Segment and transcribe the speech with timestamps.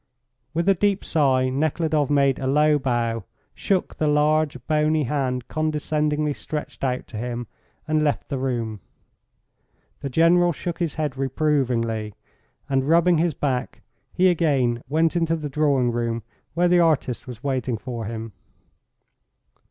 [0.55, 6.33] With a deep sigh Nekhludoff made a low bow, shook the large, bony hand condescendingly
[6.33, 7.45] stretched out to him
[7.87, 8.79] and left the room.
[9.99, 12.15] The General shook his head reprovingly,
[12.67, 16.23] and rubbing his back, he again went into the drawing room
[16.55, 18.31] where the artist was waiting for him.